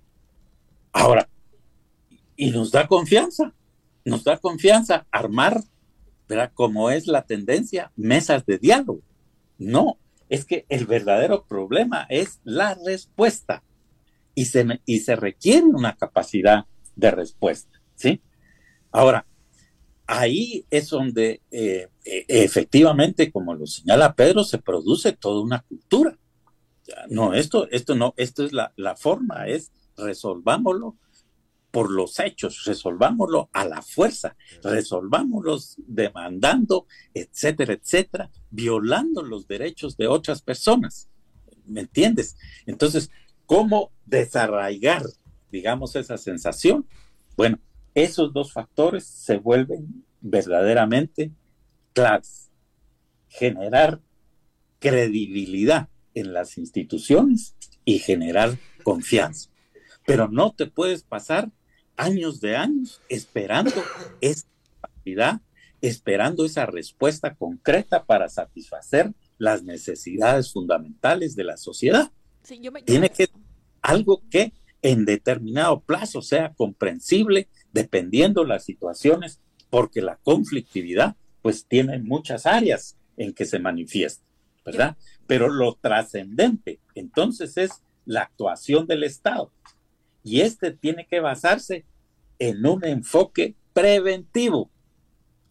Ahora, 0.93 1.27
y 2.37 2.51
nos 2.51 2.71
da 2.71 2.87
confianza, 2.87 3.53
nos 4.05 4.23
da 4.23 4.37
confianza 4.37 5.05
armar, 5.11 5.61
¿verdad? 6.29 6.53
Como 6.53 6.89
es 6.89 7.05
la 7.05 7.23
tendencia, 7.23 7.91
mesas 7.97 8.45
de 8.45 8.59
diálogo. 8.59 9.01
No, 9.57 9.97
es 10.29 10.45
que 10.45 10.65
el 10.69 10.85
verdadero 10.85 11.45
problema 11.45 12.05
es 12.09 12.39
la 12.45 12.77
respuesta 12.85 13.61
y 14.35 14.45
se, 14.45 14.79
y 14.85 14.99
se 14.99 15.17
requiere 15.17 15.65
una 15.65 15.97
capacidad 15.97 16.65
de 16.95 17.11
respuesta, 17.11 17.81
¿sí? 17.95 18.21
Ahora, 18.89 19.25
ahí 20.07 20.65
es 20.69 20.89
donde 20.89 21.41
eh, 21.51 21.89
e, 22.05 22.25
efectivamente, 22.27 23.31
como 23.31 23.53
lo 23.55 23.65
señala 23.65 24.13
Pedro, 24.15 24.43
se 24.43 24.57
produce 24.57 25.13
toda 25.13 25.41
una 25.41 25.61
cultura. 25.61 26.17
No, 27.09 27.33
esto, 27.33 27.69
esto 27.71 27.95
no, 27.95 28.13
esto 28.17 28.43
es 28.43 28.51
la, 28.51 28.73
la 28.75 28.97
forma, 28.97 29.47
es 29.47 29.71
resolvámoslo 29.95 30.97
por 31.71 31.89
los 31.89 32.19
hechos, 32.19 32.65
resolvámoslo 32.65 33.49
a 33.53 33.65
la 33.65 33.81
fuerza, 33.81 34.35
resolvámoslo 34.61 35.57
demandando, 35.77 36.85
etcétera, 37.13 37.73
etcétera, 37.73 38.29
violando 38.49 39.23
los 39.23 39.47
derechos 39.47 39.95
de 39.95 40.07
otras 40.07 40.41
personas. 40.41 41.09
¿Me 41.65 41.81
entiendes? 41.81 42.35
Entonces, 42.65 43.09
¿cómo 43.45 43.91
desarraigar, 44.05 45.03
digamos, 45.49 45.95
esa 45.95 46.17
sensación? 46.17 46.85
Bueno, 47.37 47.57
esos 47.93 48.33
dos 48.33 48.53
factores 48.53 49.05
se 49.05 49.37
vuelven 49.37 50.05
verdaderamente 50.21 51.31
claves. 51.93 52.49
Generar 53.27 53.99
credibilidad 54.79 55.89
en 56.13 56.33
las 56.33 56.57
instituciones 56.57 57.55
y 57.85 57.99
generar 57.99 58.57
confianza. 58.83 59.49
Pero 60.05 60.27
no 60.27 60.53
te 60.53 60.67
puedes 60.67 61.03
pasar 61.03 61.49
años 61.95 62.41
de 62.41 62.55
años 62.55 63.01
esperando 63.09 63.71
esa 64.21 64.47
capacidad, 64.81 65.41
esperando 65.81 66.45
esa 66.45 66.65
respuesta 66.65 67.35
concreta 67.35 68.05
para 68.05 68.27
satisfacer 68.29 69.13
las 69.37 69.63
necesidades 69.63 70.51
fundamentales 70.51 71.35
de 71.35 71.43
la 71.43 71.57
sociedad. 71.57 72.11
Tiene 72.85 73.09
que 73.09 73.29
algo 73.81 74.21
que 74.29 74.53
en 74.81 75.05
determinado 75.05 75.81
plazo 75.81 76.21
sea 76.21 76.53
comprensible 76.53 77.47
dependiendo 77.73 78.43
las 78.43 78.63
situaciones, 78.65 79.39
porque 79.69 80.01
la 80.01 80.17
conflictividad 80.17 81.15
pues 81.41 81.65
tiene 81.65 81.99
muchas 81.99 82.45
áreas 82.45 82.97
en 83.17 83.33
que 83.33 83.45
se 83.45 83.59
manifiesta, 83.59 84.23
¿verdad? 84.65 84.97
Pero 85.27 85.49
lo 85.49 85.75
trascendente 85.75 86.79
entonces 86.95 87.57
es 87.57 87.71
la 88.05 88.21
actuación 88.21 88.87
del 88.87 89.03
Estado. 89.03 89.51
Y 90.23 90.41
este 90.41 90.71
tiene 90.71 91.07
que 91.07 91.19
basarse 91.19 91.85
en 92.39 92.65
un 92.65 92.83
enfoque 92.85 93.55
preventivo, 93.73 94.69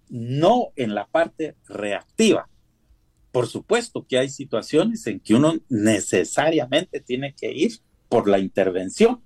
no 0.09 0.73
en 0.77 0.95
la 0.95 1.07
parte 1.07 1.57
reactiva. 1.67 2.49
Por 3.33 3.47
supuesto 3.47 4.05
que 4.09 4.19
hay 4.19 4.29
situaciones 4.29 5.07
en 5.07 5.21
que 5.21 5.35
uno 5.35 5.55
necesariamente 5.69 7.01
tiene 7.01 7.35
que 7.35 7.53
ir 7.53 7.73
por 8.09 8.29
la 8.29 8.41
intervención, 8.41 9.23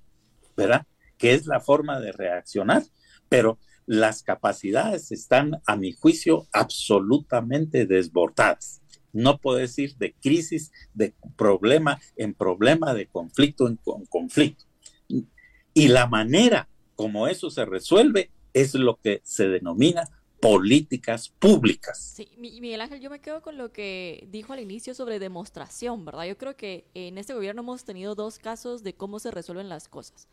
¿verdad? 0.57 0.87
Que 1.25 1.33
es 1.33 1.47
la 1.47 1.59
forma 1.59 2.01
de 2.01 2.13
reaccionar, 2.13 2.83
pero 3.31 3.59
las 3.87 4.23
capacidades 4.23 5.11
están, 5.11 5.63
a 5.67 5.75
mi 5.75 5.93
juicio, 5.93 6.47
absolutamente 6.53 7.87
desbordadas. 7.87 8.83
No 9.15 9.39
puedes 9.39 9.79
ir 9.79 9.97
de 9.97 10.13
crisis, 10.13 10.71
de 10.93 11.15
problema 11.35 11.99
en 12.17 12.35
problema, 12.35 12.93
de 12.93 13.07
conflicto 13.07 13.69
en 13.69 13.79
conflicto. 14.11 14.67
Y 15.73 15.89
la 15.89 16.07
manera 16.07 16.69
como 16.95 17.27
eso 17.27 17.49
se 17.49 17.65
resuelve 17.65 18.31
es 18.53 18.75
lo 18.75 19.01
que 19.01 19.23
se 19.25 19.49
denomina 19.49 20.05
políticas 20.41 21.31
públicas. 21.31 22.13
Sí, 22.17 22.29
Miguel 22.37 22.83
Ángel, 22.83 23.01
yo 23.01 23.09
me 23.09 23.23
quedo 23.23 23.41
con 23.41 23.57
lo 23.57 23.73
que 23.73 24.29
dijo 24.31 24.53
al 24.53 24.61
inicio 24.61 24.93
sobre 24.93 25.19
demostración, 25.19 26.05
¿verdad? 26.05 26.27
Yo 26.27 26.37
creo 26.37 26.55
que 26.55 26.85
en 26.93 27.17
este 27.17 27.33
gobierno 27.33 27.63
hemos 27.63 27.87
tenido 27.87 28.15
dos 28.15 28.39
casos 28.39 28.83
de 28.83 28.93
cómo 28.95 29.21
se 29.21 29.31
resuelven 29.31 29.71
las 29.71 29.89
cosas. 29.89 30.29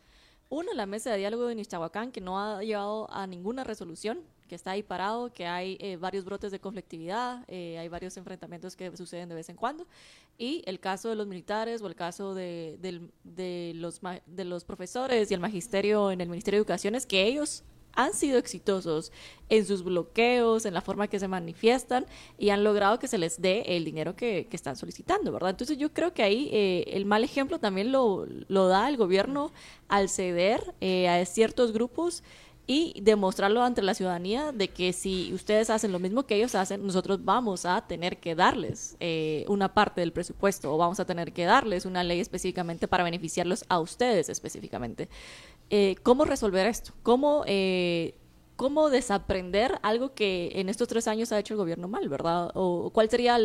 Uno, 0.54 0.74
la 0.74 0.84
mesa 0.84 1.10
de 1.10 1.16
diálogo 1.16 1.46
de 1.46 1.54
Nichahuacán, 1.54 2.12
que 2.12 2.20
no 2.20 2.38
ha 2.38 2.62
llevado 2.62 3.10
a 3.10 3.26
ninguna 3.26 3.64
resolución, 3.64 4.20
que 4.50 4.54
está 4.54 4.72
ahí 4.72 4.82
parado, 4.82 5.32
que 5.32 5.46
hay 5.46 5.78
eh, 5.80 5.96
varios 5.96 6.26
brotes 6.26 6.52
de 6.52 6.60
conflictividad, 6.60 7.42
eh, 7.48 7.78
hay 7.78 7.88
varios 7.88 8.14
enfrentamientos 8.18 8.76
que 8.76 8.94
suceden 8.94 9.30
de 9.30 9.34
vez 9.34 9.48
en 9.48 9.56
cuando. 9.56 9.86
Y 10.36 10.62
el 10.66 10.78
caso 10.78 11.08
de 11.08 11.14
los 11.14 11.26
militares 11.26 11.80
o 11.80 11.86
el 11.86 11.94
caso 11.94 12.34
de, 12.34 12.76
de, 13.24 13.72
los, 13.74 14.02
de 14.26 14.44
los 14.44 14.64
profesores 14.66 15.30
y 15.30 15.32
el 15.32 15.40
magisterio 15.40 16.10
en 16.10 16.20
el 16.20 16.28
Ministerio 16.28 16.58
de 16.58 16.64
Educación 16.64 16.96
es 16.96 17.06
que 17.06 17.26
ellos 17.26 17.64
han 17.94 18.14
sido 18.14 18.38
exitosos 18.38 19.12
en 19.48 19.66
sus 19.66 19.84
bloqueos, 19.84 20.64
en 20.64 20.74
la 20.74 20.80
forma 20.80 21.08
que 21.08 21.18
se 21.18 21.28
manifiestan 21.28 22.06
y 22.38 22.50
han 22.50 22.64
logrado 22.64 22.98
que 22.98 23.08
se 23.08 23.18
les 23.18 23.40
dé 23.40 23.62
el 23.76 23.84
dinero 23.84 24.16
que, 24.16 24.48
están 24.52 24.76
solicitando, 24.76 25.32
¿verdad? 25.32 25.50
Entonces 25.50 25.78
yo 25.78 25.92
creo 25.92 26.12
que 26.14 26.22
ahí 26.22 26.48
eh, 26.52 26.84
el 26.88 27.04
mal 27.04 27.24
ejemplo 27.24 27.58
también 27.58 27.90
lo, 27.92 28.26
lo, 28.48 28.68
da 28.68 28.88
el 28.88 28.96
gobierno 28.96 29.50
al 29.88 30.08
ceder 30.08 30.74
eh, 30.80 31.08
a 31.08 31.24
ciertos 31.24 31.72
grupos 31.72 32.22
y 32.66 33.00
demostrarlo 33.02 33.62
ante 33.62 33.82
la 33.82 33.94
ciudadanía 33.94 34.52
de 34.52 34.68
que 34.68 34.92
si 34.92 35.32
ustedes 35.34 35.68
hacen 35.68 35.90
lo 35.90 35.98
mismo 35.98 36.24
que 36.24 36.36
ellos 36.36 36.54
hacen, 36.54 36.86
nosotros 36.86 37.24
vamos 37.24 37.66
a 37.66 37.86
tener 37.86 38.18
que 38.18 38.34
darles 38.34 38.96
eh, 39.00 39.44
una 39.48 39.74
parte 39.74 40.00
del 40.00 40.12
presupuesto 40.12 40.72
o 40.72 40.78
vamos 40.78 41.00
a 41.00 41.04
tener 41.04 41.32
que 41.32 41.44
darles 41.44 41.86
una 41.86 42.04
ley 42.04 42.20
específicamente 42.20 42.86
para 42.86 43.02
beneficiarlos 43.02 43.64
a 43.68 43.80
ustedes 43.80 44.28
específicamente. 44.28 45.08
Eh, 45.70 45.96
¿Cómo 46.02 46.24
resolver 46.24 46.66
esto? 46.66 46.92
¿Cómo, 47.02 47.44
eh, 47.46 48.14
¿Cómo 48.56 48.90
desaprender 48.90 49.78
algo 49.82 50.14
que 50.14 50.52
en 50.54 50.68
estos 50.68 50.88
tres 50.88 51.08
años 51.08 51.32
ha 51.32 51.38
hecho 51.38 51.54
el 51.54 51.58
gobierno 51.58 51.88
mal, 51.88 52.08
verdad? 52.08 52.50
¿O 52.54 52.90
cuál 52.90 53.08
sería 53.08 53.38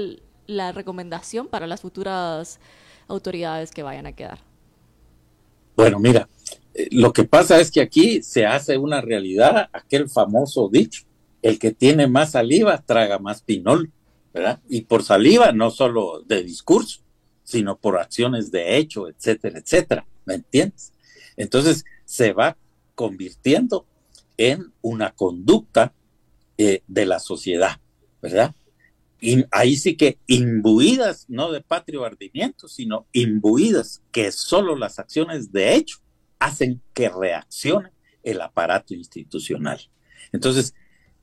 la 0.45 0.71
recomendación 0.71 1.47
para 1.47 1.67
las 1.67 1.81
futuras 1.81 2.59
autoridades 3.07 3.71
que 3.71 3.83
vayan 3.83 4.05
a 4.05 4.13
quedar? 4.13 4.39
Bueno, 5.75 5.99
mira, 5.99 6.27
lo 6.91 7.13
que 7.13 7.23
pasa 7.23 7.59
es 7.59 7.71
que 7.71 7.81
aquí 7.81 8.21
se 8.21 8.45
hace 8.45 8.77
una 8.77 9.01
realidad 9.01 9.69
aquel 9.73 10.09
famoso 10.09 10.69
dicho, 10.69 11.03
el 11.41 11.59
que 11.59 11.71
tiene 11.71 12.07
más 12.07 12.31
saliva 12.31 12.81
traga 12.85 13.19
más 13.19 13.41
pinol, 13.41 13.91
¿verdad? 14.33 14.59
Y 14.69 14.81
por 14.81 15.03
saliva, 15.03 15.51
no 15.51 15.71
solo 15.71 16.21
de 16.25 16.43
discurso, 16.43 17.01
sino 17.43 17.77
por 17.77 17.97
acciones 17.97 18.51
de 18.51 18.77
hecho, 18.77 19.07
etcétera, 19.07 19.59
etcétera, 19.59 20.05
¿me 20.25 20.35
entiendes? 20.35 20.91
Entonces 21.37 21.85
se 22.07 22.31
va 22.31 22.57
convirtiendo 22.95 23.85
en 24.37 24.71
una 24.81 25.11
conducta 25.11 25.93
eh, 26.57 26.81
de 26.87 27.05
la 27.05 27.19
sociedad, 27.19 27.79
¿verdad? 28.21 28.55
Y 29.19 29.43
ahí 29.51 29.75
sí 29.75 29.97
que 29.97 30.17
imbuidas, 30.25 31.25
no 31.27 31.51
de 31.51 31.61
patrio 31.61 32.05
ardimiento, 32.05 32.69
sino 32.69 33.07
imbuidas 33.11 34.01
que 34.11 34.31
solo 34.31 34.75
las 34.77 34.99
acciones 34.99 35.51
de 35.51 35.75
hecho 35.75 35.97
hacen 36.39 36.81
que 36.93 37.09
reaccione 37.09 37.91
el 38.23 38.41
aparato 38.41 38.93
institucional. 38.93 39.81
Entonces, 40.31 40.73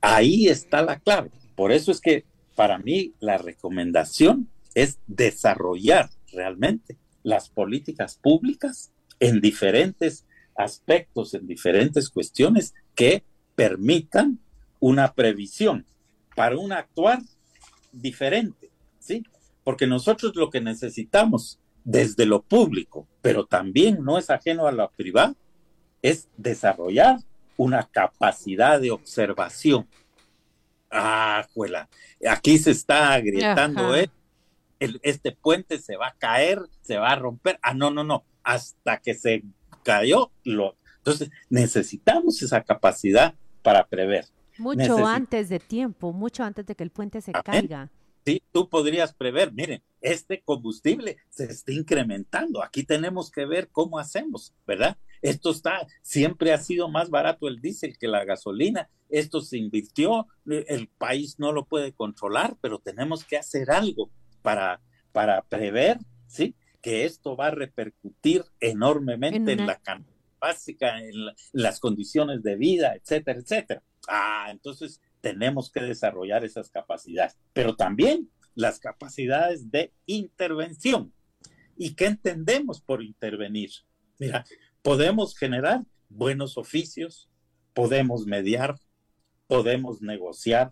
ahí 0.01 0.47
está 0.47 0.83
la 0.83 0.99
clave. 0.99 1.31
Por 1.55 1.71
eso 1.71 1.91
es 1.91 1.99
que 1.99 2.25
para 2.55 2.77
mí 2.77 3.13
la 3.19 3.39
recomendación 3.39 4.49
es 4.75 4.99
desarrollar 5.07 6.11
realmente 6.31 6.97
las 7.23 7.49
políticas 7.49 8.17
públicas 8.21 8.91
en 9.19 9.41
diferentes 9.41 10.25
aspectos, 10.55 11.33
en 11.33 11.47
diferentes 11.47 12.09
cuestiones 12.09 12.73
que 12.93 13.23
permitan 13.55 14.39
una 14.79 15.13
previsión 15.13 15.85
para 16.35 16.57
un 16.57 16.71
actuar 16.71 17.19
diferente, 17.91 18.69
¿sí? 18.99 19.23
Porque 19.63 19.87
nosotros 19.87 20.35
lo 20.35 20.49
que 20.49 20.61
necesitamos 20.61 21.59
desde 21.83 22.25
lo 22.25 22.41
público, 22.41 23.07
pero 23.21 23.45
también 23.45 24.03
no 24.03 24.17
es 24.17 24.29
ajeno 24.29 24.67
a 24.67 24.71
lo 24.71 24.89
privado, 24.91 25.35
es 26.01 26.27
desarrollar 26.37 27.17
una 27.57 27.83
capacidad 27.83 28.79
de 28.79 28.91
observación. 28.91 29.87
Ah, 30.91 31.47
juela, 31.53 31.89
aquí 32.29 32.57
se 32.57 32.71
está 32.71 33.13
agrietando 33.13 33.95
¿eh? 33.95 34.09
este 34.79 35.31
puente 35.31 35.79
se 35.79 35.95
va 35.95 36.07
a 36.07 36.15
caer, 36.17 36.59
se 36.81 36.97
va 36.97 37.11
a 37.11 37.15
romper. 37.15 37.59
Ah, 37.61 37.73
no, 37.73 37.91
no, 37.91 38.03
no, 38.03 38.23
hasta 38.43 38.97
que 38.97 39.13
se 39.13 39.43
cayó, 39.85 40.31
lo... 40.43 40.75
entonces 40.97 41.29
necesitamos 41.49 42.41
esa 42.41 42.63
capacidad 42.63 43.35
para 43.61 43.87
prever. 43.87 44.25
Mucho 44.57 45.05
antes 45.05 45.49
de 45.49 45.59
tiempo, 45.59 46.11
mucho 46.11 46.43
antes 46.43 46.65
de 46.65 46.75
que 46.75 46.83
el 46.83 46.89
puente 46.89 47.21
se 47.21 47.31
caiga. 47.31 47.89
Sí, 48.25 48.41
tú 48.51 48.67
podrías 48.67 49.13
prever, 49.13 49.53
miren, 49.53 49.83
este 50.01 50.41
combustible 50.41 51.17
se 51.29 51.45
está 51.45 51.71
incrementando, 51.71 52.63
aquí 52.63 52.83
tenemos 52.83 53.29
que 53.29 53.45
ver 53.45 53.69
cómo 53.71 53.99
hacemos, 53.99 54.55
¿verdad? 54.65 54.97
Esto 55.21 55.51
está, 55.51 55.85
siempre 56.01 56.51
ha 56.51 56.57
sido 56.57 56.89
más 56.89 57.11
barato 57.11 57.47
el 57.47 57.61
diésel 57.61 57.97
que 57.99 58.07
la 58.07 58.25
gasolina, 58.25 58.89
esto 59.09 59.41
se 59.41 59.57
invirtió, 59.57 60.25
el 60.47 60.87
país 60.97 61.37
no 61.37 61.51
lo 61.51 61.65
puede 61.65 61.93
controlar, 61.93 62.57
pero 62.61 62.79
tenemos 62.79 63.23
que 63.23 63.37
hacer 63.37 63.69
algo 63.69 64.09
para, 64.41 64.81
para 65.11 65.43
prever, 65.43 65.99
¿sí? 66.25 66.55
Que 66.85 67.05
esto 67.05 67.35
va 67.35 67.47
a 67.47 67.51
repercutir 67.51 68.43
enormemente 68.59 69.53
en, 69.53 69.65
la 69.65 69.81
básica, 70.39 70.99
en 71.01 71.15
las 71.51 71.79
condiciones 71.79 72.43
de 72.43 72.55
vida, 72.57 72.93
etcétera, 72.93 73.39
etcétera. 73.39 73.83
Ah, 74.07 74.49
entonces 74.51 75.01
tenemos 75.19 75.71
que 75.71 75.81
desarrollar 75.81 76.45
esas 76.45 76.69
capacidades, 76.69 77.39
pero 77.53 77.75
también 77.75 78.29
las 78.53 78.77
capacidades 78.77 79.71
de 79.71 79.93
intervención. 80.05 81.11
¿Y 81.75 81.95
qué 81.95 82.05
entendemos 82.05 82.81
por 82.81 83.01
intervenir? 83.01 83.71
Mira, 84.19 84.45
podemos 84.83 85.35
generar 85.35 85.81
buenos 86.07 86.55
oficios, 86.55 87.31
podemos 87.73 88.27
mediar, 88.27 88.75
podemos 89.47 90.03
negociar, 90.03 90.71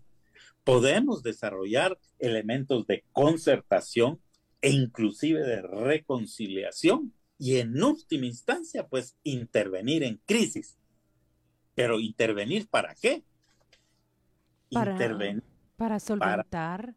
podemos 0.63 1.23
desarrollar 1.23 1.97
elementos 2.19 2.85
de 2.85 3.03
concertación 3.13 4.21
e 4.63 4.69
inclusive 4.71 5.41
de 5.41 5.61
reconciliación 5.61 7.13
y 7.37 7.57
en 7.57 7.83
última 7.83 8.25
instancia, 8.25 8.87
pues 8.87 9.17
intervenir 9.23 10.03
en 10.03 10.21
crisis. 10.25 10.77
Pero 11.75 11.99
intervenir 11.99 12.69
para 12.69 12.95
qué? 12.95 13.25
Para, 14.71 14.93
intervenir 14.93 15.43
para 15.75 15.99
solventar, 15.99 16.95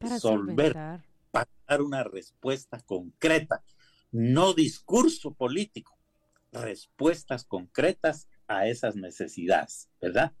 para, 0.00 0.18
solventar. 0.18 1.04
para 1.30 1.50
dar 1.68 1.82
una 1.82 2.02
respuesta 2.02 2.80
concreta, 2.80 3.62
no 4.10 4.54
discurso 4.54 5.34
político, 5.34 5.98
respuestas 6.50 7.44
concretas 7.44 8.26
a 8.48 8.68
esas 8.68 8.96
necesidades, 8.96 9.90
¿verdad? 10.00 10.32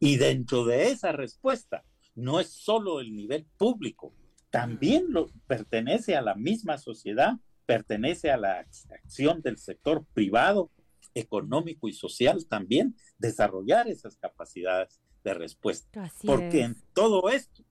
Y 0.00 0.16
dentro 0.16 0.64
de 0.64 0.90
esa 0.90 1.12
respuesta, 1.12 1.84
no 2.16 2.40
es 2.40 2.50
solo 2.50 2.98
el 2.98 3.14
nivel 3.14 3.46
público, 3.56 4.12
también 4.56 5.12
lo, 5.12 5.30
pertenece 5.46 6.16
a 6.16 6.22
la 6.22 6.34
misma 6.34 6.78
sociedad, 6.78 7.34
pertenece 7.66 8.30
a 8.30 8.38
la 8.38 8.66
acción 8.88 9.42
del 9.42 9.58
sector 9.58 10.06
privado, 10.14 10.70
económico 11.12 11.88
y 11.88 11.92
social 11.92 12.46
también, 12.46 12.96
desarrollar 13.18 13.86
esas 13.86 14.16
capacidades 14.16 14.98
de 15.22 15.34
respuesta. 15.34 16.10
Porque 16.24 16.62
en 16.62 16.76
todo 16.94 17.28
esto, 17.28 17.64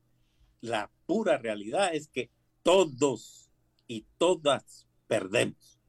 la 0.61 0.91
pura 1.07 1.39
realidad 1.39 1.89
es 1.91 2.07
que 2.07 2.29
todos 2.61 3.49
y 3.87 4.05
todas 4.19 4.87
perdemos. 5.07 5.79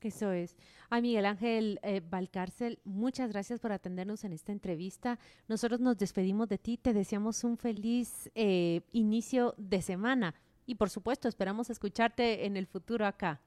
Eso 0.00 0.30
es. 0.30 0.54
Ay, 0.88 1.02
Miguel 1.02 1.26
Ángel 1.26 1.80
eh, 1.82 2.00
Valcárcel, 2.00 2.78
muchas 2.84 3.30
gracias 3.30 3.58
por 3.58 3.72
atendernos 3.72 4.22
en 4.22 4.32
esta 4.32 4.52
entrevista. 4.52 5.18
Nosotros 5.48 5.80
nos 5.80 5.98
despedimos 5.98 6.48
de 6.48 6.58
ti, 6.58 6.76
te 6.76 6.92
deseamos 6.92 7.42
un 7.42 7.56
feliz 7.56 8.30
eh, 8.36 8.82
inicio 8.92 9.54
de 9.58 9.82
semana 9.82 10.34
y 10.66 10.76
por 10.76 10.90
supuesto 10.90 11.28
esperamos 11.28 11.70
escucharte 11.70 12.46
en 12.46 12.56
el 12.56 12.66
futuro 12.66 13.06
acá. 13.06 13.40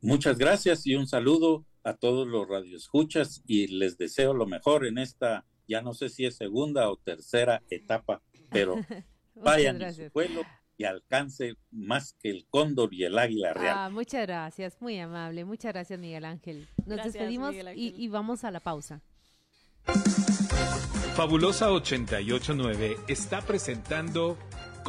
Muchas 0.00 0.38
gracias 0.38 0.86
y 0.86 0.94
un 0.94 1.06
saludo 1.06 1.66
a 1.82 1.94
todos 1.94 2.26
los 2.26 2.48
radioescuchas 2.48 3.42
y 3.46 3.66
les 3.66 3.98
deseo 3.98 4.34
lo 4.34 4.46
mejor 4.46 4.86
en 4.86 4.98
esta, 4.98 5.44
ya 5.66 5.82
no 5.82 5.94
sé 5.94 6.08
si 6.08 6.26
es 6.26 6.36
segunda 6.36 6.90
o 6.90 6.96
tercera 6.96 7.62
etapa, 7.70 8.22
pero 8.50 8.76
vayan 9.34 9.82
a 9.82 9.92
su 9.92 10.10
vuelo 10.12 10.42
y 10.76 10.84
alcance 10.84 11.56
más 11.70 12.14
que 12.20 12.30
el 12.30 12.46
cóndor 12.46 12.94
y 12.94 13.04
el 13.04 13.18
águila 13.18 13.52
real. 13.52 13.74
Ah, 13.76 13.90
muchas 13.90 14.26
gracias, 14.26 14.80
muy 14.80 14.98
amable. 14.98 15.44
Muchas 15.44 15.72
gracias, 15.72 15.98
Miguel 15.98 16.24
Ángel. 16.24 16.68
Nos 16.86 17.02
despedimos 17.02 17.54
y, 17.74 17.94
y 17.96 18.08
vamos 18.08 18.44
a 18.44 18.52
la 18.52 18.60
pausa. 18.60 19.02
Fabulosa 21.16 21.72
889 21.72 22.96
está 23.08 23.40
presentando 23.40 24.38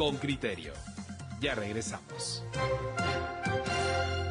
Con 0.00 0.16
Criterio. 0.16 0.72
Ya 1.42 1.54
regresamos. 1.54 2.42